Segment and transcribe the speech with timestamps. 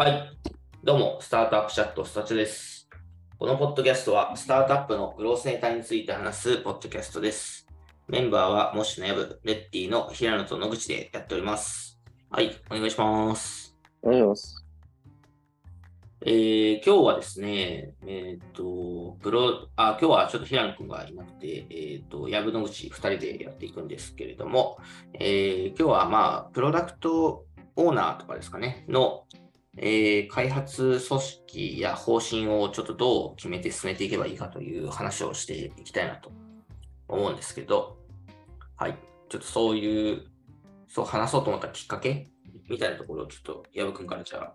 [0.00, 0.32] はい。
[0.82, 2.88] どうも、スタートアップチャット、スタチャです。
[3.38, 7.66] このポッドキャストは、スタートアップのグロースネタについて話すポッドキャストです。
[8.08, 12.00] メンバーは、モッシュのヤブ、レッティの平野と野口でやっております。
[12.30, 13.76] はい、お願いします。
[14.00, 14.66] お願いします。
[16.22, 24.78] えー、今日はですね、えっ、と、プロ、あ、今日はちょっと平野くんがいなくて、えっ、と、ヤブ野口2人でやっていくんですけれども、
[25.12, 27.44] えー、今日はまあ、プロダクト
[27.76, 29.24] オーナーとかですかね、の、
[29.76, 36.32] えー開発組織や方針をちょっとどう決めて進めていけばいいかという話をしていきたいなと
[37.08, 37.98] 思うんですけど、
[38.76, 38.98] はい。
[39.28, 40.24] ちょっとそういう、
[40.88, 42.30] そう話そうと思ったきっかけ
[42.68, 44.54] みたいなところをちょっと矢部君からじゃあ、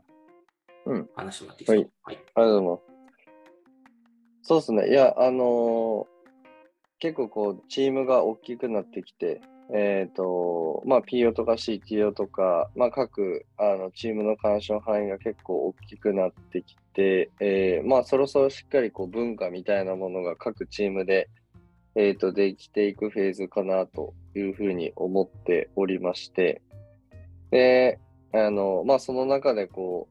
[0.86, 1.92] うん話してもらっていいですか？
[2.04, 2.16] はい。
[2.16, 2.82] ありがとうございます。
[4.42, 4.90] そうですね。
[4.90, 6.16] いや、あのー
[6.98, 9.42] 結構こう、チームが大きくなってきて、
[9.74, 21.30] えっ、と、まあ、PO とか CTO とか、まあ、各あのチームの干渉範囲が結構大きくなってきて、えーまあ、そろそろしっかりこう文化みたいなものが各チームで、
[21.96, 26.62] えっ、と、できていくフェーズかなというふうに思っておりまして、
[27.52, 28.00] で、
[28.34, 30.08] あの、まあ、その中でこ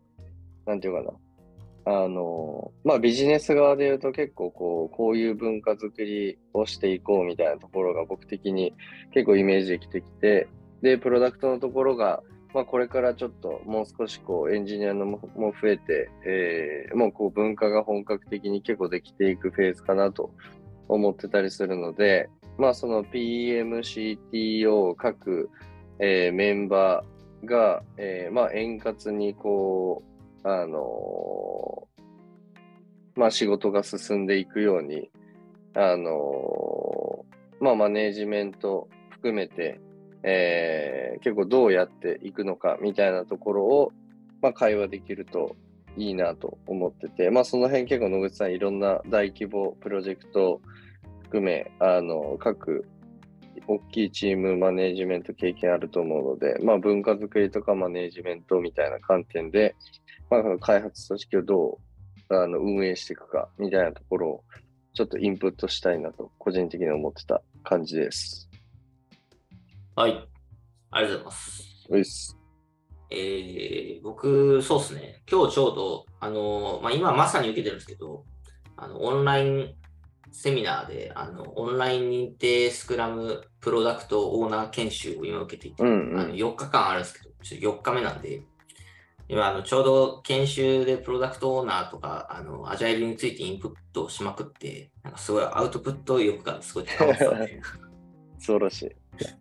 [0.66, 1.12] う、なんていうかな、
[1.86, 8.74] あの、まあビジネス側で言うと結構こう、こういう文化づくりをしていこうみたいなところが僕的に
[9.12, 10.48] 結構イメージできてきて、
[10.82, 12.22] で、プロダクトのところが、
[12.54, 20.30] まあこれからちょっともう少しこうエンジニアのもも増えて、えーもうこう文化が本格的に結構できていくフェーズかなと
[20.88, 25.50] 思ってたりするので、まあその PM、CTO 各、
[25.98, 30.13] えーメンバーが、えーまあ円滑にこう、
[30.44, 31.88] あの
[33.16, 35.10] まあ仕事が進んでいくように、
[35.74, 37.24] あの
[37.60, 39.80] まあマネージメント含めて、
[40.22, 43.92] えー結構どうやっていくのかみたいなところを、
[44.42, 45.56] まあ会話できると
[45.96, 50.60] いいなと思ってて、まあその辺結構野口さんいろんな大規模プロジェクト
[51.22, 52.86] 含め、あの、各
[53.66, 59.74] 大きいチームマネージメント経験あると思うので、まあ文化づくりとかマネージメントみたいな観点で、
[60.30, 61.78] まあ、開発組織をど
[62.30, 64.44] うあの運営していくかみたいなところを
[64.94, 68.48] ちょっとインプットしたいなと個人的に思ってた感じです。
[69.96, 70.28] はい。
[70.90, 71.86] ありがとうございます。
[71.90, 72.38] ういっす。
[73.10, 75.22] えー僕、そうですね。
[75.30, 78.24] 今日ちょうど、あの、まあ、今まさに受けてるんですけど、
[78.76, 79.74] あの、オンライン
[80.34, 88.42] セミナーで、あの、オンライン認定スクラムプロダクトオーナー研修を今受けていて、うんうんあの4日間あるんですけど、ちょっと4日目なんで、
[89.28, 97.60] 今、あの、ちょうど研修でプロダクトオーナーとか、あの、アジャイルについてインプットしまくって、なんかすごいアウトプット欲がすごい高まってたんで、
[98.38, 98.90] 素晴らしい。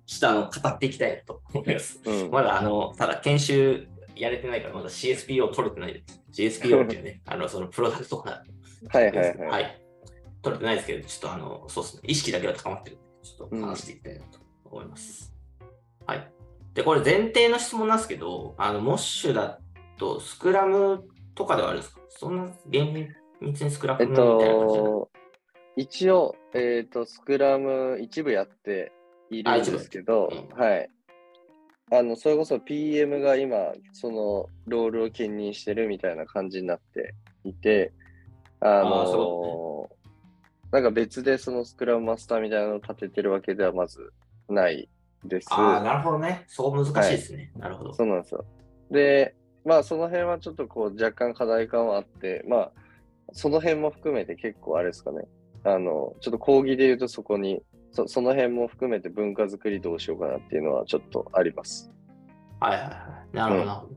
[0.05, 1.99] ちょっとあの、語っていきたいなと思います。
[2.05, 2.29] うん。
[2.29, 6.59] まだあの、ただ研修やれてないから、まだ CSPO 取れてないです。
[6.59, 8.43] CSPO っていうね、あの、そのプロダクトか
[8.89, 9.37] はいはいはい。
[9.37, 9.82] はい。
[10.43, 12.97] 取れてないですけど、ちょっとあの、そうですね、意識だけは高まってる。
[12.97, 15.33] んで、ちょっと話していきたいなと思います。
[16.05, 16.31] はい。
[16.73, 19.59] で、これ前提の質問なんですけど、あの、モッシュだ
[19.97, 22.01] と、スクラムとかではあるんですか？
[22.09, 22.93] そんな厳
[23.41, 24.91] 密にスクラムえっみたいな感じじゃない？
[24.91, 25.09] と、
[25.75, 28.91] 一応、えっ、と、スクラム一部やって
[29.29, 30.61] いるんですけど、あ一部。
[30.61, 30.89] はい。
[31.91, 37.93] あの、それこそ PM が今、そのロールを兼任してるみたいな感じになっていて、
[38.61, 39.89] あのあーそ
[40.73, 44.11] なんか別でそのスクラムマスターみたいなのを立ててるわけではまず
[44.49, 44.89] ない
[45.23, 45.47] です。
[45.51, 46.45] ああ、なるほどね。
[46.47, 47.51] そう難しいですね。
[47.55, 47.93] なるほど。
[47.93, 48.43] そうなんですよ。
[48.89, 49.35] で、
[49.65, 52.71] まあその辺はちょっとこう若干課題感はあって、まあ
[53.33, 55.27] その辺も含めて結構あれですかね。
[55.63, 61.91] あの、ちょっと講義で言うとそこに、そその辺も含めて文化づくりどうしようかなっていうのはちょっとあります。
[62.59, 62.93] はいはいは
[63.31, 63.35] い。
[63.35, 63.93] なるほど、うんなるほど。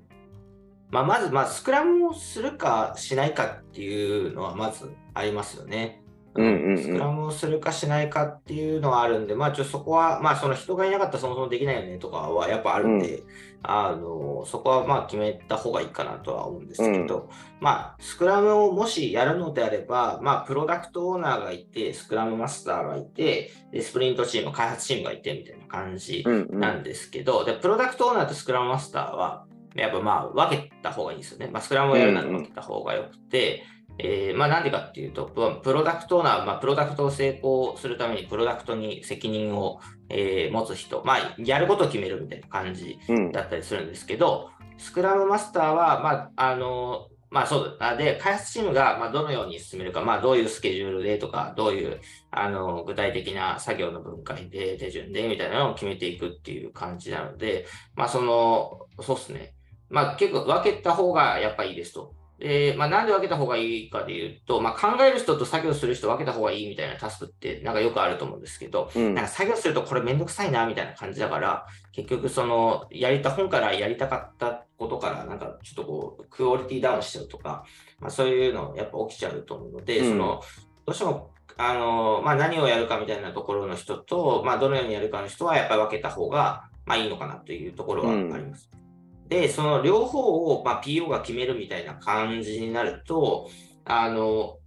[0.90, 6.02] まあ、まず、まあ、スクラムをするかしないかっていうのはまずありますよね。
[6.36, 13.22] うんうんうんスクラムをするかしないかっていうのはあるんで、まあ、ちょそこは、まあ、その人がいなかったらそもそもできないよねとかはやっぱあるんで、
[13.62, 17.30] あのそこはまあ決めた方がいいかなとは思うんですけど、
[17.60, 26.60] まあ、スクラムをもしやるのであれば、まあ、プロダクトオーナーがいて、スクラムマスターがいて、でスプリントチーム、開発チームがいてみたいな感じうんうん。
[26.60, 31.48] なんですけど、でプロダクトオーナーとスクラムマスターは、やっぱまあ分けた方がいいんですよね。
[31.52, 33.64] まあ、スクラムをやるなら分けた方がよくて、
[33.98, 47.96] えーまあなんでかっていうと、ププロダクトオーナーは、まあ、プロダクトを成功するためにプロダクトに責任を、えー持つ人、まあやることを決めるみたいな感じうんだったりするんですけど、スクラムマスターは、まあ、あの、まあそうだ。
[47.96, 52.00] で、開発チームがまあどのように進めるか、まあどういうスケジュールでとか、どういう
[52.30, 59.54] あの具体的な作業の分解で、手順でみたいなのを決めていくっていう感じなので、まあその、そうですね。
[59.88, 62.14] まあ結構分けた方がやっぱいいですと。
[62.38, 77.64] で、まあなんで分けた方がいいかで言うと、まあ考える人と作業する人分けた方がいいみたいなタスクってなんかよくあると思うんですけど、うんなんか作業するとこれめんどくさいなみたいな感じだから、結局そのやりた本からやりたかったことからなんかちょっとこうクオリティダウンしちゃうとか、
[78.00, 80.42] まあそういうのやっぱ起きちゃうと思うので、うんその
[80.84, 88.70] どうしてもあの、まあ、何をやるかみたいなところの人と、まあ、どのようにやるかの人はやっぱり分けた方が、まあ、いいのかなというところはあります。
[89.28, 90.20] で、その両方
[90.54, 93.50] を、まあ、PO が決めるみたいな感じになると、
[93.84, 94.58] あの、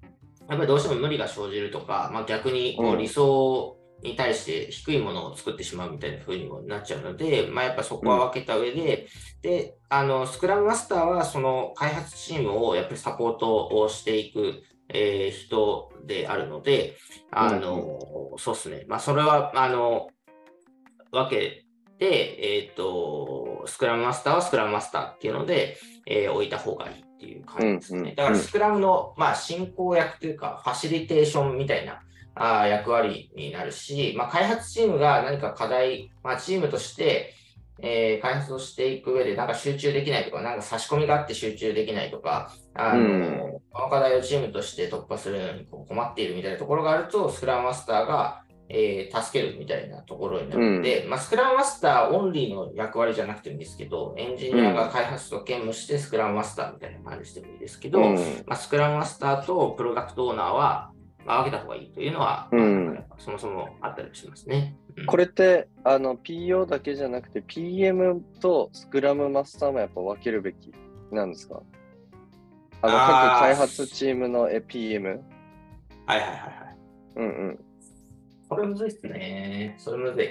[0.49, 2.97] やっぱりどうしても無理が生じるとか、まあ、逆にこううん。
[2.97, 9.07] 理想に対して低いものを作ってしまうみたいな風にもなっちゃうので、まあ、やっぱそこは分けた上で、
[9.41, 16.97] で、あの、スクラムマスターはその開発チームをやっぱりサポートをしていく、えー人であるので、
[17.31, 17.99] あの、
[18.37, 18.85] そうですね。
[18.87, 20.07] まあ、それは、あの、
[21.11, 21.65] 分け
[21.99, 28.13] て、えっ、と、スクラムマスターはスクラムマスターっていうので、えー置いた方がいいっていう感じですね。
[28.15, 32.01] だから、スクラムの、まあ、進行役というか、ファシリテーションみたいな、
[32.35, 37.35] あー役割になるし、まあ、開発チームが何か課題、まあ、チームとして、
[37.81, 60.91] えー開発をしていく上で、なんか集中できないとか、なんか差し込みがあって集中できないとか、あのうんこの課題をチームとして突破するのにこう困っているみたいなところがあると、スクラムマスターが、えー助けるみたいなところになるので、まあ、スクラムマスターオンリーの役割じゃなくてもいいですけど、エンジニアが開発と兼務してスクラムマスターみたいな感じでもいいですけど、うんまあ、スクラムマスターとプロダクトオーナーは、
[61.25, 64.75] まあ、分けた方がいいというのは、うんそもそもあったりしますね。
[64.95, 70.73] うんこれってあの PO だけじゃなくて PM とスクラムマスターもやっぱ分けるべき
[71.11, 71.61] なんですか？
[72.81, 75.21] あの各開発チームのえ PM。
[76.05, 76.77] はいはいはいはい。
[77.17, 77.59] うんうん。
[78.49, 79.75] これむずいっすね。
[79.77, 80.29] それむずい。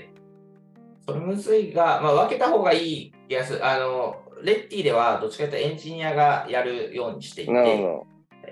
[1.06, 3.66] それむずいが、まあ、分けた方がいい気がする。
[3.66, 8.06] あの、レッティではどっちかというとエンジニアがやるようにしていて、ほ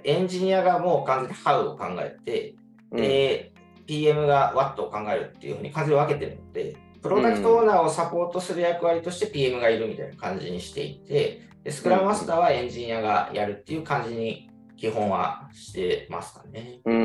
[0.04, 2.54] エンジニアがもう完全に How を考えて、
[2.92, 2.98] ど。
[2.98, 3.52] で、
[3.86, 16.80] PM が What を考えるっていうふうに完全に分けてるので、プロダクトオーナーをサポートする役割として PM がいるみたいな感じにしていて、でスクラムマスターはエンジニアがやるっていう感じに基本はしてますかね。
[16.84, 17.00] うん、うー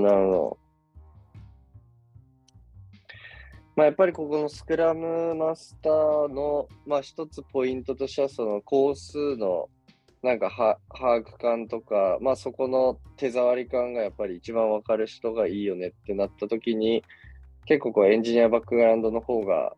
[0.00, 0.63] んなるほど。
[3.76, 9.68] まあ、やっぱりここのスクラムマスターの、まあ、一つポイントとしては、その工数の
[10.22, 17.04] なんかは把握感とか、まあ、そこの手触り感がやっぱり一番わかる人がいいよねってなった時に、
[17.66, 19.74] 結構こうエンジニアバックグラウンドの方が、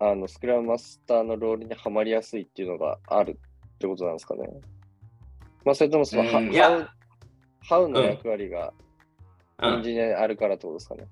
[0.00, 3.38] あのスクラムマスターのロールにはまりやすいっていうのがある
[3.76, 4.48] ってことなんですかね。
[5.64, 6.88] まあ、それともその、ハウ
[7.60, 8.72] ハウの役割が
[9.62, 11.06] うんエンジニアにあるからってことですかね。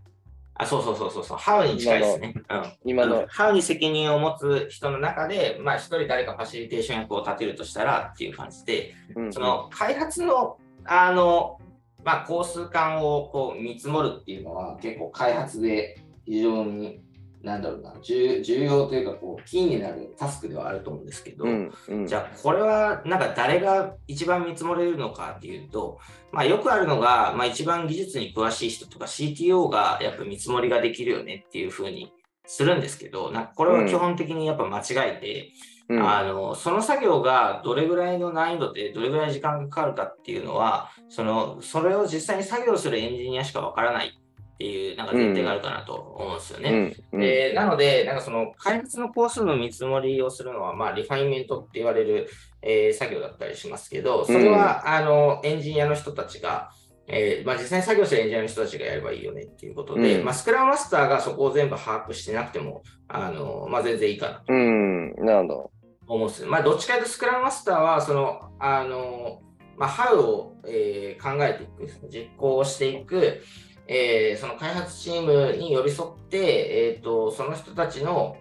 [0.58, 2.34] あ、そうそうそうそうそう、ハウに近いですね。
[2.48, 2.72] うん。
[2.84, 3.20] 今の。
[3.20, 3.26] うん。
[3.26, 9.32] ハウに責任を持つ人の中で、まあ、一人誰かファシリテーション役を立てるとしたらっていう感じで、うん。
[9.32, 11.58] その開発の、あの、
[12.04, 17.00] まあ、工数感をこう見積もるっていうのは結構開発で非常に、
[17.42, 22.06] なんだろうな、重重要というか、こう、キーになるタスクではあると思うんですけど、うんうん。
[22.06, 26.00] じゃあこれはなんか誰が一番見積もれるのかっていうと、
[26.32, 32.12] まあ、よくあるのが、まあ、一番技術に詳しい人とか CTO がやっぱ見積もりができるよねっていうふうに
[32.46, 35.52] するんですけど、なんかこれは基本的にやっぱ間違えて、
[35.88, 36.08] うん。
[36.08, 44.18] あのその作業がどれぐらいの難易度でどれぐらい時間がかかるかっていうのはそのそれを実際に作業するエンジニアしかわからない
[44.56, 46.70] っていうなんか前提があるかなと思うんですよね。
[46.70, 46.76] うん
[47.12, 52.28] うんでなので、なんかその開発の工数の見積もりをするのは、まあ、リファインメントって言われる、
[52.62, 56.70] えー作業だったりしますけど、それは、あのエンジニアの人たちが、
[57.06, 65.70] えーまあ、実際に作業するエンジニアの人たちがやればいいよねっていうことで、うんまあ、スクラムマスターがそこを全部把握してなくても、あのまあ、全然いいかなとうん、なるほど。
[66.08, 66.46] 思うんです。
[66.46, 69.40] まあ、どっちかというと、スクラムマスターは、その、あの、
[69.76, 73.42] まあ、How を、えー考えていく、実行していく、
[73.88, 78.36] えーその開発チームに寄り添って、えー、とその人たちの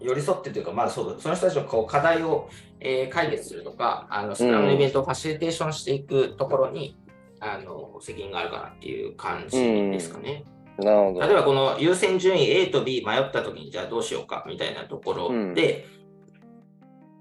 [0.00, 2.48] 寄り添ってというか、まあ、そうだその人たちのこう課題を、
[2.80, 6.96] えー解決するとか、あのスクラムのイベントをファシリテーションしていくところに、
[7.40, 10.44] あの責任があるかなっていう感じですかね。
[10.78, 11.20] なるほど。
[11.20, 15.86] 例えばこの優先順位 A と B 迷った時にじゃあどうしようかみたいなところで、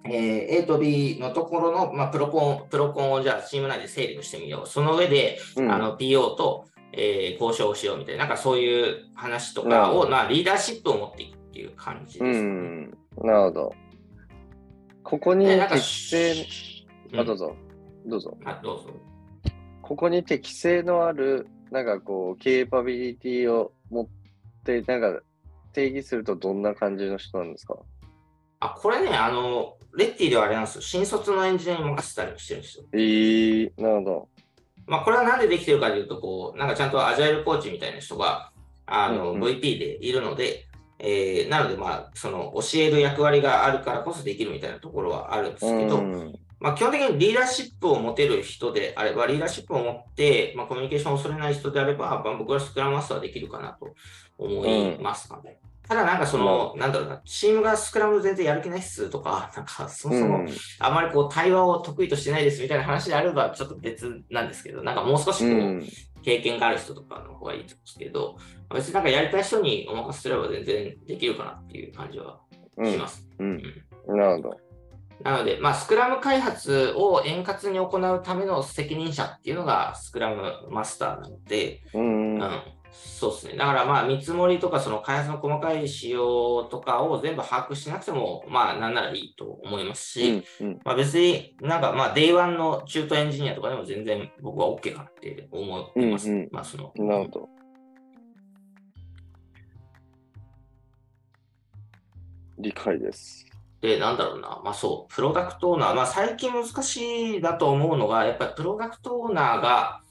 [0.05, 4.69] えー A と B のところの、まあ、プロコンプロコンをじゃあチーム内で整理をしてみよう。
[4.69, 6.65] その上で、うんあの PO と、
[6.97, 12.51] えー交渉をしようみたいな、なんかそういう話とかを、まあ、リーダーシップを持っていくっていう感じうですかね。
[12.51, 13.75] ん、なるほど。
[15.03, 16.33] ここに適正、
[17.13, 17.55] うんあ、どうぞ、
[18.05, 18.37] どうぞ。
[18.45, 18.89] あどうぞ。
[19.81, 24.07] ここに適性のある、なんかこう、ケーパビリティを持っ
[24.63, 25.21] て、なんか
[25.73, 27.77] 定義するとどんな感じの人なんですか？
[28.61, 30.81] あ、これね、あの、レッティではあれなんですよ。
[30.81, 32.85] 新卒のエンジニアに任せたりもしてるんですよ。
[32.93, 34.29] えー、なるほど。
[34.87, 38.51] まあ、これはなんでできてるかというと、こう、なんかちゃんとアジャイルコーチみたいな人が、
[38.85, 40.67] あの、うんうん VP でいるので、
[40.99, 53.93] えーなので、まあ、その、教える役割があるからこそできるみたいなところはあるんですけど、うんまあ、基本的にリーダーシップを持てる人であれば、リーダーシップを持って、まあ、コミュニケーションを恐れない人であれば、まあ、僕はスクラムマスターできるかなと
[54.37, 55.59] 思いますので。
[55.87, 60.45] ただ、なんかその、なんだろうな、チームがスクラム全然やる気ないっすとか、 なんか、そもそも、
[60.79, 65.87] あまりこう対話を得意としてないですみたいな話であればちょっと別なんですけど、なんかもう少しこう、うん。
[66.23, 68.37] 経験がある人とかの方がいいんですけど、
[68.73, 72.39] 別になんかやりたい人にお任せすれば全然できるかなっていう感じは
[72.77, 73.27] うんします。
[73.37, 73.61] うん。
[74.07, 74.17] うん。
[74.17, 74.57] なるほど。
[75.23, 82.35] なので、まあ、スクラム開発を円滑に行うための責任者っていうのがスクラムマスターなので、うん。
[82.35, 82.61] うん、
[82.95, 83.55] そうですね。
[83.55, 96.29] だからまあ見積もりとかその開発の細かい仕様とかを全部把握しなくても、まあなんならいいと思いますし、うんまあ別になんかまあ Day1 の中途エンジニアとかでも全然僕は OK かなって思ってます。
[96.29, 97.07] うんうんまあそのうん。
[97.07, 97.49] なるほど。
[102.57, 103.45] 理解です。
[103.81, 110.01] で、なんだろうな、まあそう、プロダクトオーナー、まあ最近難しいだと思うのが、やっぱりプロダクトオーナーが、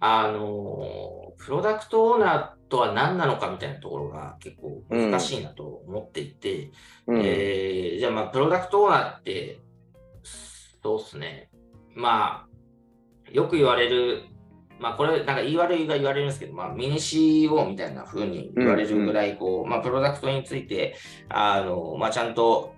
[0.00, 6.70] あの、プロダクトオーナーとは何なのかみたいなところが結構難しいなと思っていて、
[7.06, 7.20] うん。
[7.20, 9.60] えーじゃあまあプロダクトオーナーって、
[10.82, 11.50] そうっすね、
[11.94, 14.22] まあ、よく言われる、
[14.78, 20.96] まあこれ、なんか言い悪いが言われるんですけど、まあミニ CEO みたいな風に言われるぐらい、こう、まあプロダクトについて、
[21.28, 22.74] あの、まあちゃんと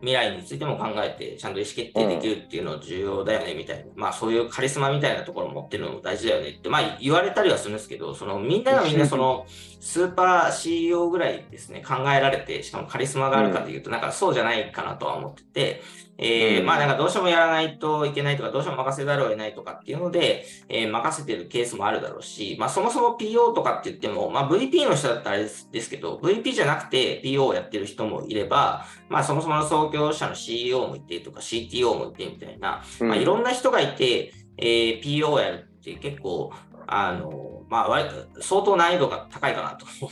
[0.00, 9.46] 未来についても考えて、ちゃんと意思決定できるっていうの重要だよねみたいな、まあそういうカリスマみたいなところを持ってるのも大事だよねって、まあ言われたりはするんですけど、そのみんながみんなその
[9.80, 15.82] スーパー CEO ぐらいですね、考えられて、しかもカリスマがあるかというと、なんかそうじゃないかなとは思ってて、
[16.22, 36.52] えーうんまあなんかどうしてもやらないといけないとか、どうしても任せざるを得ないとかっていうので、えー任せてるケースもあるだろうし、まあそもそも PO とかって言っても、まあ VP の人だったらあれですけど、VP じゃなくて PO をやってる人もいれば、まあそもそもの創業者の CEO もいてとか CTO もいてみたいな、まあ、いろんな人がいて、えー PO をやるって結構、
[36.86, 38.10] あの、まあ割、
[38.40, 40.10] 相当難易度が高いかなと思。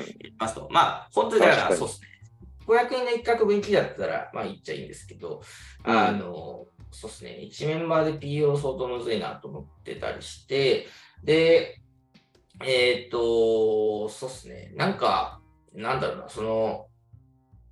[0.00, 0.68] いますと。
[0.70, 2.08] まあ、本当にだから、そうですね。
[2.66, 5.42] 500円の一角分岐だったら、まあ、言っちゃいいんですけど、
[5.82, 7.38] あの、そうですね。
[7.50, 10.86] 1メンバーで PO 相当むずいなと思ってたりして、
[11.22, 11.80] で、
[12.64, 14.72] えっ、と、そうですね。
[14.76, 15.40] なんか、
[15.72, 16.86] なんだろうな、その、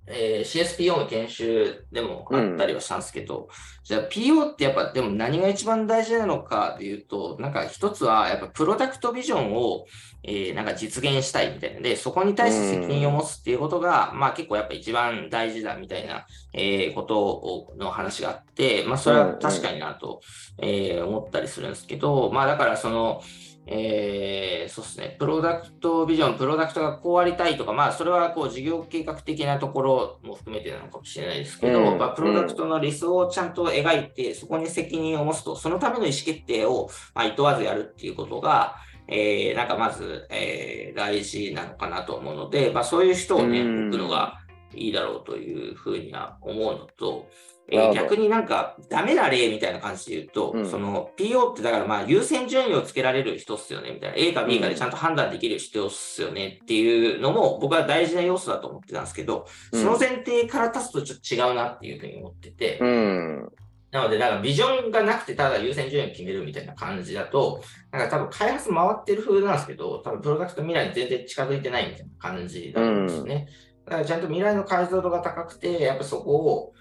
[0.07, 3.47] えー CSPO の研修でもあったりはしたんですけど、
[3.83, 9.85] じゃあ PO ってやっぱでも何が一番大事なのかでいうと、なんか一つはやっぱプロダクトビジョンを、
[10.23, 11.77] えーなんか実現したいみたいな。
[11.77, 20.21] ので、そこに対して責任を持つっていうことが、まあ結構やっぱ一番大事だみたいな、えーことをの話があって、まあそれは確かになと、
[20.61, 23.21] えー思ったりするんですけど、まあだからその、
[23.65, 31.97] えーそうですね、プロダクトビジョン、プロダクトがこうありたいとか、まあ、それはこう事業計画的なところも含めてなのかもしれないですけど、うん。
[31.97, 38.75] まあ、プロダクトの理想をちゃんと描いて、そこに責任を持つと、そのための意思決定を、まあ、厭わずやるっていうことが、
[39.07, 43.87] えーなんかまず、えー大事なのかなと思うので、まあ、そういう人をね、うん。
[43.89, 44.39] 置くのが
[44.73, 47.27] いいだろうというふうには思うのと、
[47.69, 50.69] えー逆になんかダメな例みたいな感じで言うと、うん。
[50.69, 54.15] その PO ってだからまあ優先順位をつけられる人っすよねみたいな。
[54.17, 59.81] A か B かでちゃんと判断できる人っすよねっていうのも僕は大事な要素だと思ってたんですけど、うん。
[59.81, 63.49] その前提から立つとちょっと違うなっていうふうに思ってて、うん。
[63.93, 73.47] なので、なんかビジョンがなくてただ優先順位を決めるみたいな感じだと、なんか多分開発回ってる風なんですけど、多分プロダクト未来に全然近づいてないみたいな感じだと思うんですよね。
[73.85, 76.73] だからちゃんと未来の解像度が高くて、やっぱそこを、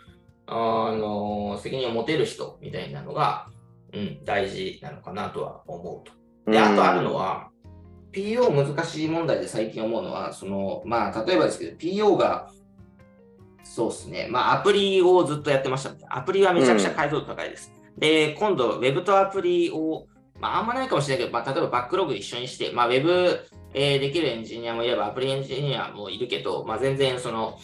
[0.47, 3.49] あの、責任を持てる人みたいなのが、
[3.93, 6.09] うん、大事なのかなとは思う
[6.45, 6.51] と。
[6.51, 7.51] で、あとあるのは、
[8.13, 12.51] PO 難しい問題で最近思うのは、その、まあ、例えばですけど、PO が、
[13.65, 16.19] そうですね、まあ、アプリをずっとやってましたみたいな。
[16.19, 17.73] アプリはめちゃくちゃ解像度高いです。
[17.97, 20.07] で、今度、Web とアプリを、
[20.41, 23.41] まあ、あんまないかもしれないけど、まあ、例えばバックログ一緒にして、まあ、Web、
[23.75, 27.59] えーできるエンジニアもいれば、アプリエンジニアもいるけど、まあ、全然その、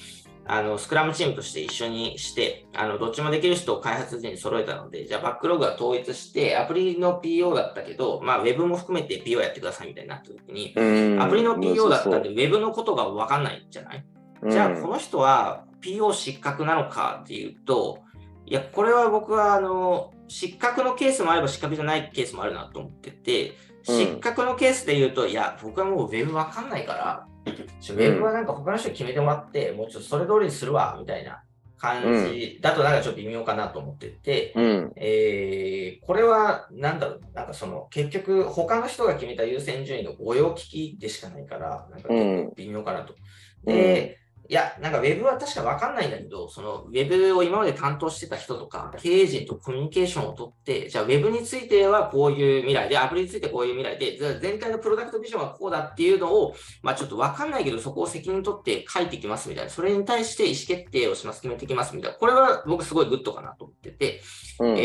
[0.50, 11.22] あの、スクラムチームとして一緒にして、あの、どっちもできる人を開発時に揃えたので、じゃあバックログは統一して、アプリの PO だったけど、まあ、Web も含めて PO やってくださいみたいになった時に、うん。
[11.22, 14.04] アプリの PO だったんで、Web のことが分かんないんじゃない？
[14.48, 17.98] じゃあ、この人は PO 失格なのかっていうと、
[18.46, 23.98] いや、これは僕は、あの、失格のケースもあれば失格じゃないケースもあるなと思ってて、うん。
[23.98, 31.42] 失格のケースで言うと、いや、僕はもう Web わかんないから、ちょ Web はなんか他の人に決めてもらって、もうちょっとそれ通りにするわ、みたいな
[31.78, 32.02] 感
[32.32, 34.92] じだとなんかちょっと微妙かなと思ってて、うん。
[34.96, 43.12] えーこれはなんだろう、なんかその結局他の人が決めた優先順位の御用聞きでしかないから、なんか結構微妙かなと。
[43.12, 43.18] うん
[43.64, 44.18] で、
[44.50, 64.22] いや、なんかウェブは確かわかんないんだけど、そのウェブを今まで担当してた人とか、経営陣とコミュニケーションを取って、じゃあウェブについてはこういう未来で、アプリについてこういう未来で、全体のプロダクトビジョンはこうだっていうのを、まあちょっとわかんないけど、そこを責任取って描いてきますみたいな、それに対して意思決定をします、決めてきますみたいな、これは僕すごいグッドかなと思ってて、
[64.60, 64.78] うん。
[64.78, 64.82] え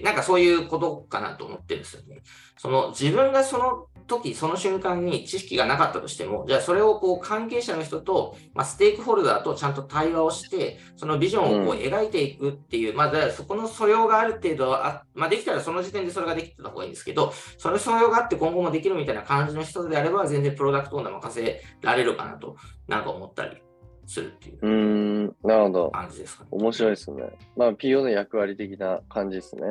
[0.00, 2.22] ーなんかそういうことかなと思ってるんですよね。
[2.56, 22.56] その自分がその時、その瞬間に知識がなかったとしても、じゃあそれをこう関係者の人と、まあ、ステークホルダーとちゃんと対話をして、そのビジョンをこううん描いていくっていう、まあ、だからそこの素養がある程度あ、まあ、できたらその時点でそれができてた方がいいんですけど、その素養があって今後もできるみたいな感じの人であれば、全然プロダクトオーナー任せられるかなと、
[22.88, 23.62] なんか思ったり
[24.06, 25.36] するっていうう。
[25.42, 25.90] なるほど。
[25.90, 26.48] 感じですかね。
[26.52, 27.24] 面白いですね。
[27.56, 29.62] まあ、PO の役割的な感じですね。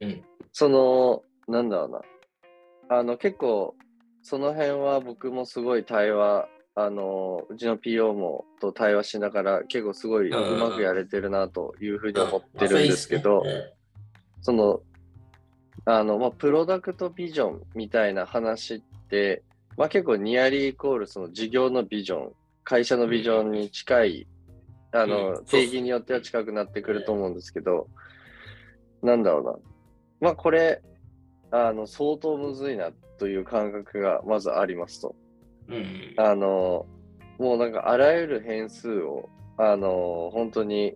[0.00, 0.24] うん。
[0.52, 2.00] その、なんだろうな。
[2.90, 3.76] あの、結構、
[4.22, 10.58] その辺は僕もすごい対話、あの、うちの PO もと対話しながら、結構すごいううんうん。
[10.58, 13.54] まくやれてるなというふうに思っうんてるんですけどまあ、
[14.42, 14.80] その、
[15.84, 19.44] あの、まあ、プロダクトビジョンみたいな話って、
[19.76, 22.32] まあ、結構ニアリーイコールその事業のビジョン、
[22.64, 24.26] 会社のビジョンに近い、
[24.90, 27.86] あうんの、そうっす定義によっては近くなってくると思うんですけど、
[29.00, 29.54] なんだろうな。
[30.20, 30.82] まあ、これ、
[31.50, 35.14] あの、相当むずいなという感覚がまずありますと。
[35.68, 36.86] うんうんあの、
[37.38, 40.94] もうなんかあらゆる変数を、あの、本当に、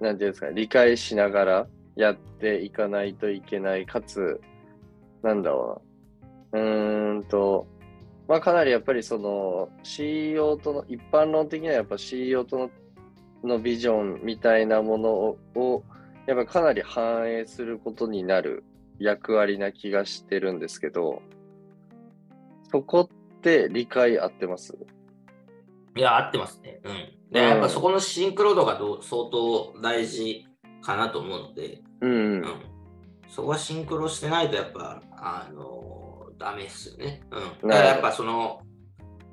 [0.00, 1.66] なんていうんですかね、理解しながら
[1.96, 4.40] やっていかないといけない、かつ、
[5.22, 5.82] なんだろ
[6.52, 6.62] うな。
[6.62, 7.66] うーんと、
[8.28, 12.70] まあかなりやっぱりその CEO との、一般論的にはやっぱ CEO との
[13.42, 15.82] のビジョンみたいなものを、を
[16.26, 18.64] やっぱかなり反映することになる
[19.00, 21.22] 役割な気がしてるんですけど、
[22.70, 24.78] そこって理解合ってます？
[25.96, 26.80] いや、合ってますね。
[26.84, 26.92] うん。
[27.32, 30.46] で、うんやっぱそこのシンクロ度がどう相当大事
[30.82, 32.44] かなと思うので、うんうん。
[33.28, 37.22] そこはシンクロしてないと、やっぱ、あのダメですよね。
[37.30, 37.68] うん。
[37.68, 38.62] だからやっぱその、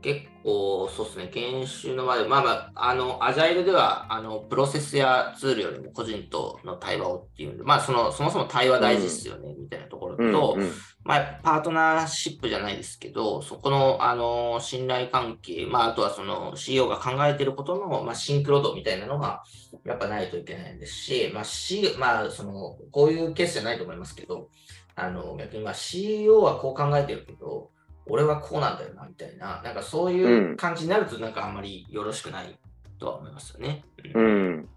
[0.02, 10.72] 結構、そうですね、研修の場で、まあまあ、あの、アジャイルでは、あの、プロセスやツールよりも個人との対話をっていうんで、まあ、その、そもそも対話大事ですよね、みたいなところと、うんうん。
[11.04, 19.44] まあ、パートナーシップじゃないですけど、そこの、あの信頼関係、まあ、あとはその CEO が考えていることの、まあ、シンクロ度みたいなのが
[19.86, 24.50] やっぱないといけないですし、まあ C まあ、そのこういうケースじゃないと思いますけど、
[24.96, 27.72] あの逆にまあ CEO はこう考えてるけど、
[28.10, 32.58] 俺はこうなんだよなみたいな、なんかそういう感じになると、なんかあんまりよろしくない
[33.00, 33.84] とは思いますよね。
[34.14, 34.70] ううんん。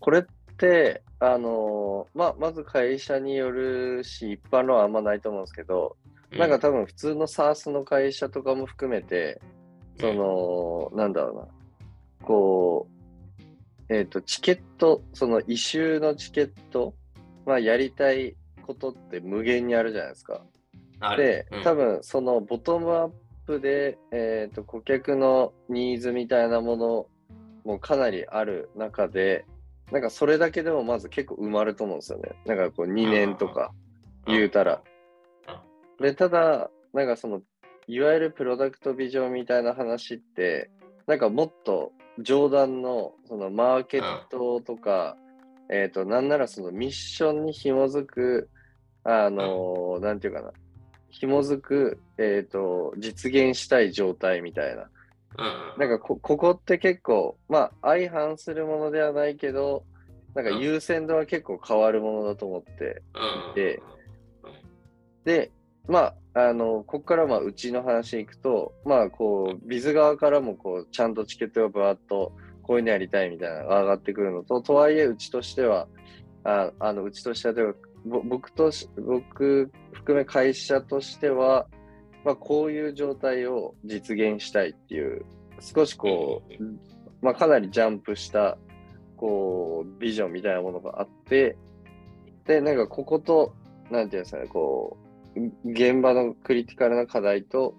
[0.00, 0.22] これっ
[0.56, 5.96] て、あのまあ、まず会社によるし、一般論はあんまないと思うんですけど、
[6.32, 9.40] なんか多分普通の SARS の会社とかも含めて、
[10.00, 16.94] その、なんだろうな、こう、えっ、と、チケット、その異臭のチケット、
[17.44, 18.36] まあ、やりたい
[18.66, 20.42] ことって無限にあるじゃないですか。
[21.16, 21.62] で、うん。
[21.62, 23.10] 多分そのボトムアッ
[23.46, 27.06] プで、えー、と顧客のニーズみたいなもの
[27.64, 29.44] もかなりある中で、
[29.90, 32.30] なんかそれだけでもまず結構埋まると思うんですよね。
[32.46, 33.72] なんかこう2年とか
[34.26, 34.82] 言うたら。
[36.00, 37.42] で、ただ、なんかその、
[37.86, 40.70] いわゆるプロダクトビジョンみたいな話って、
[41.06, 45.16] なんかもっと上段のそのマーケットとか、
[45.70, 48.50] えっ、と、なんならそのミッションに紐づく、
[49.04, 50.52] あのーなんていうかな、
[51.12, 54.82] 紐づく、えっ、と、実現したい状態みたいな。
[54.82, 54.88] うん
[55.78, 59.84] なんかこ、ここって結構、まあ、相反するものではないけど、
[60.34, 63.82] なんか優先度は結構変わるものだと思ってうんで
[65.24, 65.50] で、
[65.88, 75.86] まあ、あの、ここからまあ、うちの話に行くと、まあ、こう、ビズ側からも、こう、ちゃんとチケットがバーっと、こういうのやりたいみたいなのが上がってくるのと、とはいえ、うちとしては、
[76.44, 81.66] ああの、うちとしては、例えばぼ僕とし、僕含め会社としては、
[82.24, 85.24] まあ、こういう状態を実現したいっていう、
[85.60, 86.64] 少しこう、
[87.24, 88.58] まあ、かなりジャンプした、
[89.16, 91.56] こう、ビジョンみたいなものがあって、
[92.44, 93.54] で、なんかここと、
[93.90, 94.96] なんていうんですかね、こ
[95.36, 97.74] う、現場のクリティカルな課題と、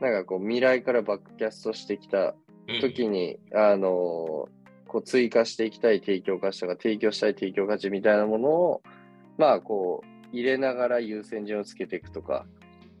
[0.00, 2.34] なんかこう、未来からバックキャストしてきた
[2.80, 4.48] 時に、あの
[4.86, 8.82] こう追加していきたい提供価値とか、提供したい提供価値みたいなものを、
[9.40, 12.44] まあ、こう、入れながら優先順をつけていくとか、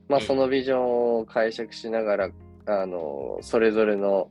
[0.08, 0.26] まあ、うん。
[0.26, 2.30] そのビジョンを解釈しながら、
[2.64, 4.30] あのそれぞれの、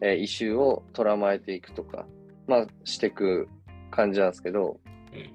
[0.00, 2.06] えーイシューを捉まえていくとか、
[2.46, 3.50] まあ、していく
[3.90, 4.80] 感じなんですけど、
[5.12, 5.30] うん。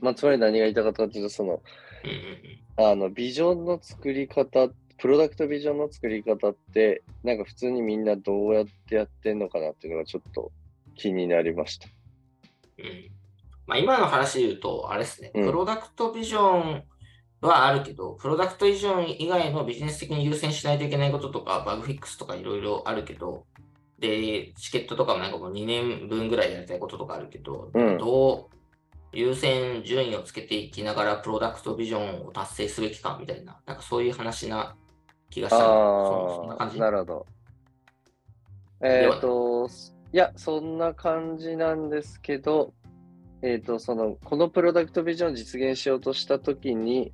[0.00, 1.62] まあ、つまり何が言いたかったかというと、その、
[2.76, 10.50] あの、ビジョンの作り方、プロダクトビジョンの作り方って、なんか普通にみんなどうやってやってんのかなっていうのがちょっと
[10.96, 11.88] 気になりました。
[12.78, 13.17] うん
[13.68, 15.46] まあ、今の話で言うと、あれですね、うん。
[15.46, 16.84] プロダクトビジョン
[17.42, 23.44] はあるけど、プロダクトビジョン以外のビジネス的に優先しないといけないこととか、バグフィックスとかいろいろあるけど、
[23.98, 27.98] で、チケットとかもなんかもう2年分ぐらいやりたいこととかあるけど、うん。
[27.98, 28.58] どう
[29.12, 34.76] 優先順位をつけていきながらプロダクトビジョンを達成すべきかみたいな、なんかそういう話な
[35.30, 36.38] 気がしたの。
[36.38, 36.80] そそんな感じ？
[36.80, 37.26] なるほど。
[38.80, 39.68] えっ、と、
[40.12, 42.72] いや、そんな感じなんですけど、
[43.42, 47.12] えっ、と、その、このプロダクトビジョンを実現しようとしたときに、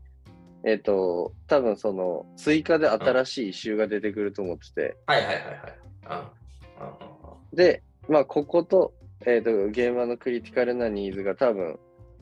[0.64, 5.44] えっ、と、多分その、追加で新しいイシューが出てくると思ってて、はいはいはい
[6.06, 6.32] は
[7.52, 7.56] い。
[7.56, 8.94] で、まあ、ここと、
[9.26, 11.78] えっ、と、現場のクリティカルなニーズが多分、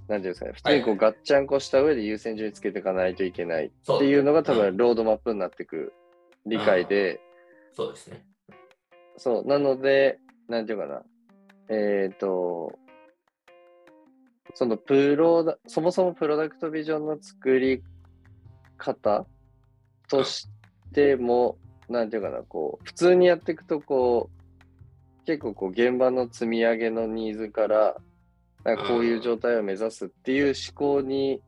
[0.09, 5.93] なんていうんですかね、普通にこう、はいガッチャンコした上で優先順位つけていかないといけないっていうのが多分、うんロードマップになってくる
[6.47, 7.21] 理解で、
[7.73, 8.25] そうですね。
[9.17, 11.03] そう、なので、なんていうかな。
[11.69, 12.73] えっ、と、
[14.55, 17.83] そのプロダ、そもそもプロダクトビジョンの作り
[18.77, 19.27] 方
[20.09, 20.49] とし
[20.93, 21.57] ても、
[21.89, 24.31] なんていうかな、こう、普通にやっていくと、こ
[25.23, 27.97] う、結構こう、現場の積み上げのニーズから、
[28.65, 31.41] なんかこういう状態を目指すっていう思考に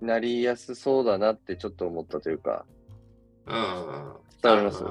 [0.00, 2.64] なりやすそうだなってちょっと思ったというか、
[3.46, 4.14] うんうん。
[4.42, 4.84] 伝わります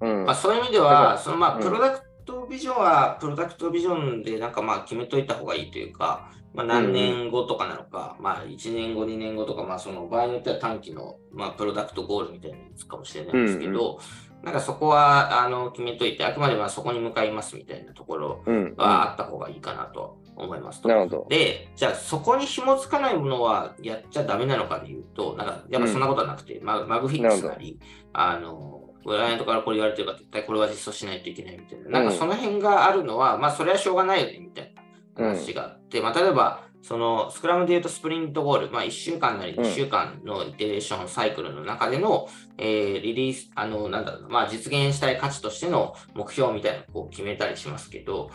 [0.00, 0.24] うん。
[0.24, 14.00] まあ、そういう意味では、そのまあ、うんプロダクトビジョンは、プロダクトビジョンでなんかまあ決めといた方がいいというか、まあ、何年後とかなのか、まあ、1年後、2年後とか、まあ、その場合によっては短期の、まあ、プロダクトゴールみたいなやつかもしれないんですけど、
[14.42, 18.54] なんかそこはあの決めといて、あくまでまあそこに向かいますみたいなところうん。
[18.54, 18.74] うん。
[18.76, 20.88] はあった方がいいかなと思いますと。
[20.88, 21.26] なるほど。
[21.28, 27.78] で、じゃあそこに紐づかないものはやっちゃダメなのかでいうと、なんかやっぱそんなことはなくて、まマグフィックスなり、
[28.14, 34.79] あの、クライアントからこれ言われてるから絶対これは実装しないといけないみたいな、なんかその辺があるのは、まあそれはしょうがないよねみたいな
[35.20, 48.30] 話があって、まあ例えば、そのスクラムで言うとスプリントゴール、まあ1週間なり2週間のイテレーションサイクルの中での、えーリリース、あの、なんだろうな、まあ実現したい価値としての目標みたいなのをこう決めたりしますけど、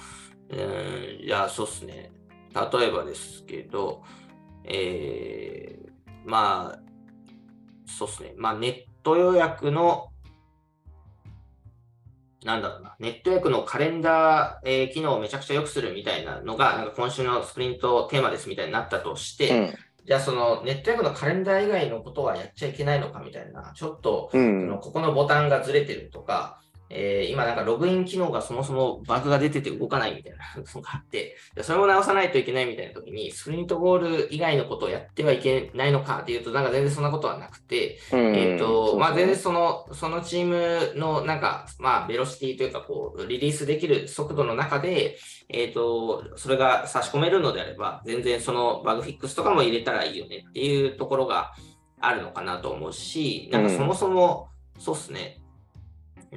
[0.50, 2.12] うん、いや、そうっすね。
[2.54, 4.04] 例えばですけど、
[4.64, 6.80] えー、まあ、
[7.86, 8.34] そうっすね。
[8.38, 10.10] まあ、ネット予約の、
[12.46, 24.62] なんだろうな、ネット予約のカレンダー、えー機能をめちゃくちゃ良くするみたいなのが、なんか今週のスプリントテーマですみたいになったとして、じゃあそのネット予約のカレンダー以外のことはやっちゃいけないのかみたいな、ちょっと、うん。
[24.62, 24.78] うんその。
[24.78, 30.38] ここのボタンがずれてるとか、えー今なんかログイン機能がそもそもバグが出てて動かないみたいな
[30.76, 45.20] のがあって、でそれも直さないといけないみたいな時に、スプリントゴール以外のことをやってはいけないのかっていうと、なんか全然そんなことはなくて、うんえっ、と、まあ全然そその、そのチームのなんか、まあベロシティというか、こう、リリースできる速度の中で、
[45.50, 51.54] えっ、と、それが差し込めるのであれば、全然そのバグフィックスとかも入れたらいいよねっていうところが
[52.02, 55.40] あるのかなと思うし、なんかそもそも、そうっすね、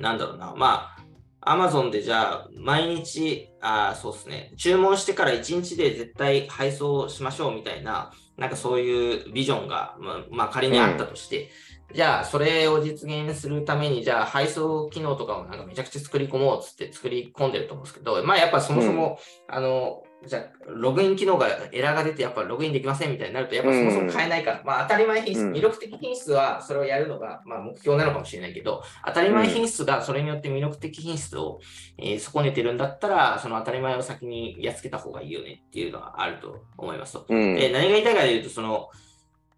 [0.00, 11.50] なんだろうな、まあ、アマゾンでじゃあ、毎日、あーそうですね、注文してから1日で絶対配送しましょうみたいな、なんかそういうビジョンが、まあ、まあ仮にあったとして、
[11.94, 31.61] じゃあ、それを実現するために、じゃあ、配送機能とかをなんかめちゃくちゃ作り込もうっつって作り込んでると思うんですけど、まあ、やっぱそもそも、あの、じゃあ、ログイン機能がエラーが出て、やっぱログインできませんみたいになると、やっぱそもそも変えないから、まあ、当たり前品質、うん魅力的品質はそれをやるのが、まあ、目標なのかもしれないけど、当たり前品質がそれによって魅力的品質を、
[31.98, 37.26] えー損ねてるんだったら、その当たり前を先にやっつけた方がいいよねっていうのはあると思いますと。
[37.28, 37.54] うん。
[37.54, 38.88] で何が言いたいかというと、その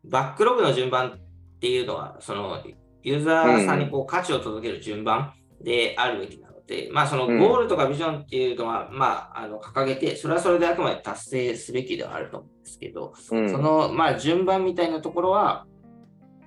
[0.05, 2.63] バックログの順番っていうのは、その
[3.03, 6.50] ユーザーさんにこう価値を届ける順番であるべきな
[6.93, 15.67] まあそのゴールとかビジョンっていうのは、まああの掲げて、それはそれであくまで達成すべきではあると思うんですけど、うんそのまあ順番みたいなところは、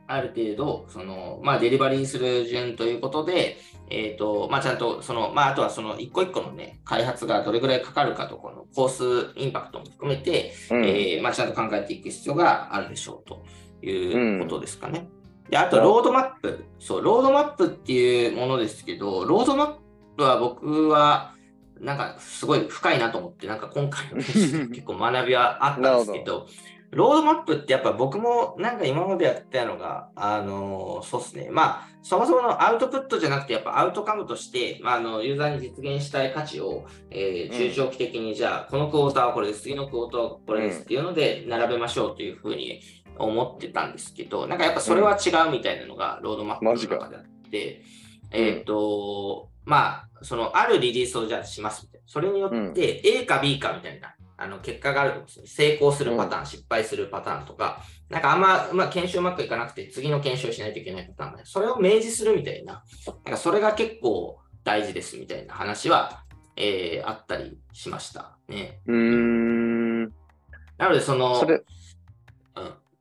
[0.07, 3.57] ある程度、そのまあ、デリバリーする順ということで、
[3.89, 13.45] えーとまあ、ちゃんとその、まあ、あとはその一個一個の、ね、開発がどれぐらいかかるかとこのコースインパクトも含めて、うんえーまあ、ちゃんと考えていく必要があるでしょうと
[13.86, 15.07] いうことですかね。
[15.49, 16.65] であと、ロードマップ。
[16.79, 19.83] そう、ロードマップっていうものですけど、ロードマップ
[20.17, 21.34] は僕は、
[21.80, 26.47] なんかすごい深いなと思って、なんか今回の結構学びはあったんですけど、
[26.91, 31.49] ロードマップってやっぱ僕もなんか今までやったのが、あのそうですね。
[31.52, 42.82] まあ、そもそものアウトプットじゃなくて、やっぱアウトカムとして、まあ、あのユーザーに実現したい価値を、えー、中長期的に、じゃあ、このクォーターはこれです、次のクォーターはこれですっていうので、並べましょうというふうに
[43.17, 47.82] 思ってたんですけど、なんかやっぱそれは違うみたいなのが、ロードマップの中であって、
[48.32, 52.08] えっ、ー、と、まあ、その、あるリリースをじゃあしますみたいな。
[52.08, 66.23] それによって、A か B かみたいな、あの、結果があるんです成功するパターン、うん、失敗するパターンとか、なんかあんま、まあ、研修うまくいかなくて、次の研修をしないといけないパターンそれを明示するみたいな、なんかそれが結構大事ですみたいな話は、
[66.56, 68.82] えー、あったりしましたね。
[68.86, 70.04] うん。
[70.78, 71.45] なので、その、そ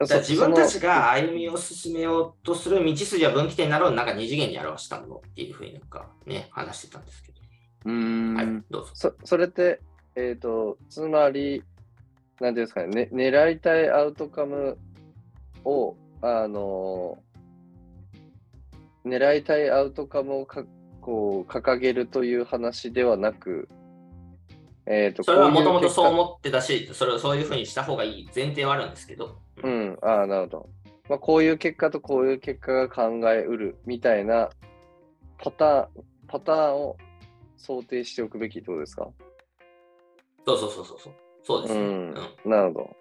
[0.09, 7.39] れ自分たちが歩みを進めようとする道筋や分岐点などをなんか二次元に表したものっていうふうになんかね、話してたんですけど。
[7.87, 8.35] うん。
[8.35, 8.91] はい、どうぞ。
[8.95, 9.81] そそれって、
[10.17, 11.63] えっ、ー、と、つまり、
[12.41, 14.79] なんていうんですかね、ね狙いたいアウトカム
[15.65, 17.19] を、あの
[19.05, 20.65] 狙いたいアウトカムをか
[21.01, 23.69] こう掲げるという話ではなく、
[24.87, 29.39] えーと、それはもともとそう思ってたし、それをそういうふうにした方がいい前提はあるんですけど。
[29.63, 30.69] うん、ああ、なるほど。
[31.09, 34.51] まあ、こういう結果とこういう結果が考えうるみたいな
[35.39, 36.97] パターン、パターンを
[37.57, 39.09] 想定しておくべきってことですか？
[40.47, 41.13] そうそうそうそう。
[41.45, 41.81] そうですね。
[41.81, 41.87] うん、
[42.45, 42.97] うん、なるほど。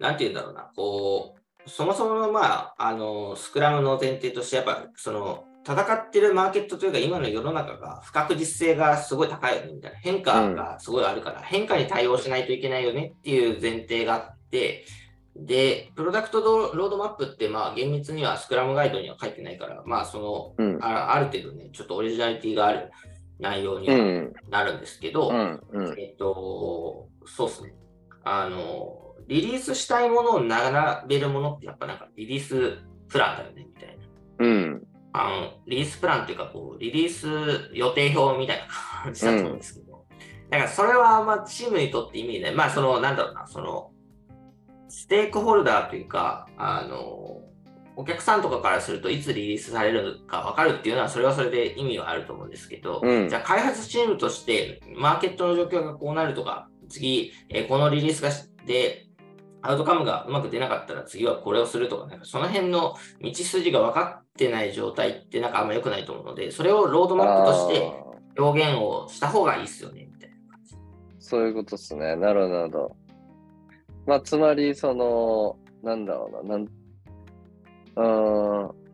[0.00, 9.98] なんて言うんだろうな、こう、そもそもの、まあ、あの、スクラムの前提として、やっぱ、その、戦ってるマーケットというか、今の世の中が不確実性がすごい高いよね、みたいな。
[9.98, 14.84] 変化がすごいあるから、うん、変化に対応しないといけないよねっていう前提があって、
[15.36, 22.90] で、プロダクトロードマップって、まあ、厳密にはスクラムガイドには書いてないから、まあ、その、うん、あある程度ね、ちょっとオリジナリティがある
[23.40, 27.74] 内容にはなるんですけど、うんうん、えっと、そうですね。
[28.22, 34.04] あの、リリースしたいものを並べるものってやっぱなんかリリースプランだよねみたいな。
[34.38, 34.82] うん。
[35.12, 38.66] あの、リリースプランっていうかこう、リリース予定表みたいな
[39.02, 42.54] 感じだと思うんですけど、うん、だからそれはあんまチームにとって意味ない。
[42.54, 43.90] まあその、なんだろうな、その、
[44.88, 47.40] ステークホルダーというか、あの、
[47.96, 58.30] お客さんとかからするといつリリースされるか分かるっていうのはそれはそれで意味はあると思うんですけど、うん、じゃあ開発チームとしてマーケットの状況がこうなるとか次、えー、このリリースが
[58.66, 59.06] で
[59.62, 67.90] アウトカムがうまく出なかったら次はこれをするとか、なんかその辺の道筋が分かってない状態ってなんかあんま良くないと思うので、それをロードマップとして
[68.38, 70.76] 表現をした方がいいですよね、みたいな感じ。
[71.18, 72.14] そういうことですね。
[72.16, 72.96] なるほど、なるほど。
[74.06, 76.68] まあ、つまり、その、なんだろうな、なん
[77.96, 78.84] うん。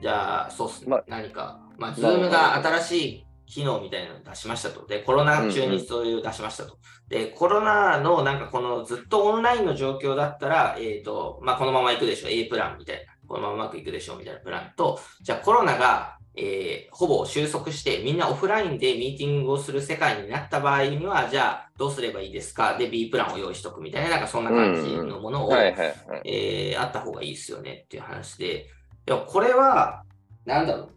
[0.00, 0.88] じゃあ、そうっすね。
[0.88, 4.86] ま、何か、まあ、ズームが新しい機能みたいなのを出しましたと。
[4.86, 6.78] で、コロナ中にそういう出しましたと。
[7.10, 12.30] うんうん、で、コロナのなんかこのずっとオンラインの状況だったら、えっ、ー、と、まあ、このまま行くでしょう。
[12.30, 13.12] A プランみたいな。
[13.26, 22.76] このままうまくいくでしょうみたいなプランと、じゃあコロナが、えー、ほぼ収束して、みんなオフラインでミーティングをする世界になった場合には、じゃあどうすればいいですか？
[22.78, 28.68] で、B プランを用意しとくみたいな、なんかそんな感じのものを、あった方がいいですよねっていう話で、
[29.06, 30.04] でもこれは、
[30.44, 30.88] なんだろう、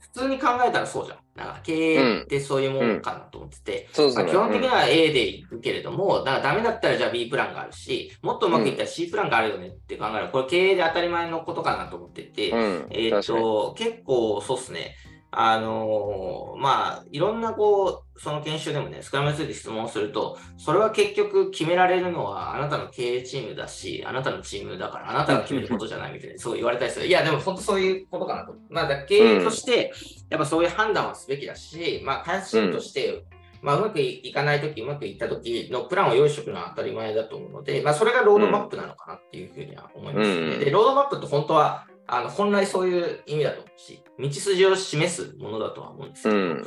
[0.00, 1.18] 普通に考えたらそうじゃん。
[1.36, 3.96] なんか経営ってそういうものかなと思ってて、基
[4.34, 14.96] 本的には A でいくけれども、だからダメだったらじゃあ B プランがあるし、もっとうまくいったら C プランがあるよねって考えるこれ経営で当たり前のことかなと思ってて、うん、えっ、と、結構そうっすね。
[15.30, 27.06] あのー、まあ、いろんなこう、その研修でもね、スクラムについて質問すると、それは結局決められるのはあなたの経営チームだし、あなたのチームだから、あなたが決めることじゃないみたいな、そう言われたりする。
[27.06, 28.54] いや、でも本当そういうことかなと。
[28.70, 29.92] まあ、経営として、
[30.30, 33.24] やっぱそういう判断はすべきだし、まあ、開発チームとして、
[33.62, 40.58] まあ、うまくいかないとき、うまくいったときのプランを用意しておくのは当たり前だと思うので、まあ、それがロードマップなのかなっていうふうには思いますね。
[40.58, 46.66] で、ロードマップって本当は、あの本来そういう意味だと思うし、道筋を示すものだとは思うんですけど、うん、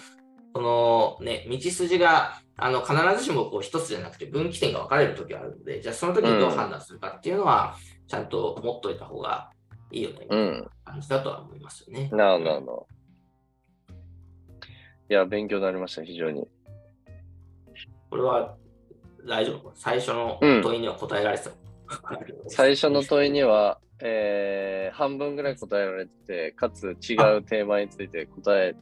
[0.54, 7.76] そのね、道筋があの必ずしもこう一つじゃなくて分岐点が分かれるときはあるので、じゃあその時にどう判断するかっていうのは、
[8.08, 9.52] ちゃんと持っといた方が
[9.92, 12.10] いいよね、みたいな感じだとは思いますよね。
[12.12, 12.88] なるほど。
[15.10, 16.48] いや、勉強になりました、非常に。
[18.10, 18.56] これは
[19.28, 19.72] 大丈夫？
[19.76, 21.58] 最初の問いには答えられてた、うん、
[22.48, 26.96] 最初の問いには、えー、半分ぐらい答えられてて、かつ違う
[27.44, 28.76] テーマについて答え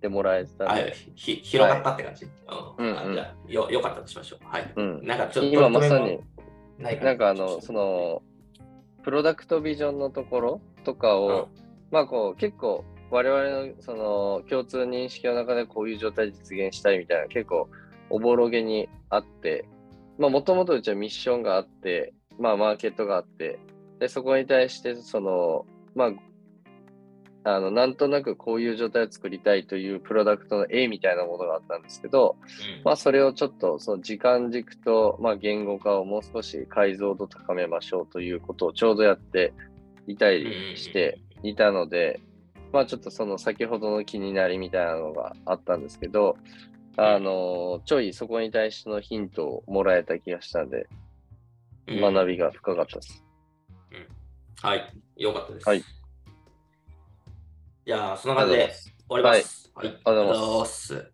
[0.00, 0.94] てもらえてたで。
[1.14, 2.82] ひ広がったって感じ、はい。
[2.82, 4.38] うんうん、じゃよよかったとしましょう。
[4.44, 4.72] はい。
[4.74, 6.20] うん、なんかちょっと今まさに、
[6.78, 8.22] なんかあの、その、
[9.02, 11.46] プロダクトビジョンのところとかを、うん、
[11.92, 17.68] まあこう、結構、我々のその共通認識の中でこういう状態で実現したいみたいな、結構
[18.10, 19.68] おぼろげにあって、
[20.18, 23.58] まあ、もともとうちはミッションがあって、まあ、マーケットがあって、
[23.98, 26.12] で、そこに対して、その、まあ、
[27.48, 32.80] あの、なんとなくこういう状態を作りたいというプロダクトの A みたいなものがあったんですけど、うん。
[32.84, 39.54] まあ、それをちょっと、その時間軸と、まあ、言語化をもう少し解像度高めましょうということをちょうどやって
[40.06, 42.20] いたりしていたので、
[42.72, 46.36] まあ、ちょっとその先ほどの気になりみたいなのがあったんですけど、
[46.96, 50.88] あの、ちょいそこに対してのヒントをもらえた気がしたんで、
[51.86, 52.00] うん。
[52.00, 53.25] 学びが深かったです。
[54.62, 55.68] はい、よかったです。
[55.68, 55.84] はい。
[57.84, 58.72] じゃあ、そんな感じで
[59.08, 59.70] 終わります。
[59.74, 61.12] はい、ありがとうございます。